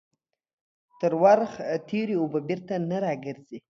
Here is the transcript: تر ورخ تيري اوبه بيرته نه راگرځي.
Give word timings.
تر 0.99 1.11
ورخ 1.23 1.51
تيري 1.87 2.15
اوبه 2.19 2.39
بيرته 2.47 2.75
نه 2.89 2.97
راگرځي. 3.03 3.57